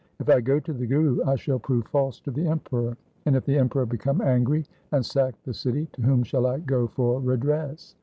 [0.19, 2.97] If I go to the Guru, I shall prove false to the Emperor.
[3.27, 6.87] And if the Emperor become angry and sack the city, to whom shall I go
[6.87, 7.93] for redress